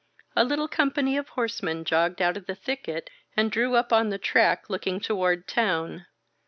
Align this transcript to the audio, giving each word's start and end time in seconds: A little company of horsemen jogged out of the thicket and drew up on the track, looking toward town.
A 0.35 0.43
little 0.43 0.67
company 0.67 1.15
of 1.15 1.29
horsemen 1.29 1.85
jogged 1.85 2.23
out 2.23 2.35
of 2.35 2.47
the 2.47 2.55
thicket 2.55 3.11
and 3.37 3.51
drew 3.51 3.75
up 3.75 3.93
on 3.93 4.09
the 4.09 4.17
track, 4.17 4.67
looking 4.67 4.99
toward 4.99 5.47
town. 5.47 6.07